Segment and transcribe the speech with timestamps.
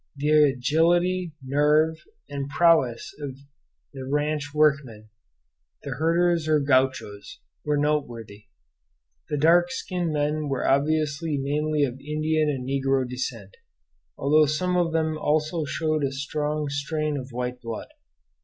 [0.15, 1.95] The agility, nerve,
[2.27, 3.37] and prowess of
[3.93, 5.09] the ranch workmen,
[5.83, 8.45] the herders or gauchos, were noteworthy.
[9.29, 13.53] The dark skinned men were obviously mainly of Indian and negro descent,
[14.17, 17.89] although some of them also showed a strong strain of white blood.